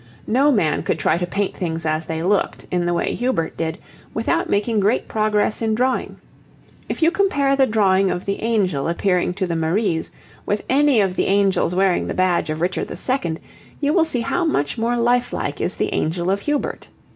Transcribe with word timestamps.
No 0.25 0.51
man 0.51 0.81
could 0.81 0.97
try 0.97 1.19
to 1.19 1.27
paint 1.27 1.55
things 1.55 1.85
as 1.85 2.07
they 2.07 2.23
looked, 2.23 2.65
in 2.71 2.87
the 2.87 2.93
way 2.95 3.13
Hubert 3.13 3.55
did, 3.55 3.77
without 4.15 4.49
making 4.49 4.79
great 4.79 5.07
progress 5.07 5.61
in 5.61 5.75
drawing. 5.75 6.15
If 6.89 7.03
you 7.03 7.11
compare 7.11 7.55
the 7.55 7.67
drawing 7.67 8.09
of 8.09 8.25
the 8.25 8.41
angel 8.41 8.87
appearing 8.87 9.35
to 9.35 9.45
the 9.45 9.55
Maries 9.55 10.09
with 10.43 10.63
any 10.67 11.01
of 11.01 11.13
the 11.15 11.27
angels 11.27 11.75
wearing 11.75 12.07
the 12.07 12.15
badge 12.15 12.49
of 12.49 12.61
Richard 12.61 12.89
II., 12.89 13.37
you 13.79 13.93
will 13.93 14.03
see 14.05 14.21
how 14.21 14.43
much 14.43 14.75
more 14.75 14.97
life 14.97 15.31
like 15.31 15.61
is 15.61 15.75
the 15.75 15.93
angel 15.93 16.31
of 16.31 16.39
Hubert. 16.39 16.89